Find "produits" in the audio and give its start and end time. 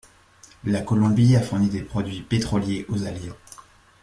1.83-2.21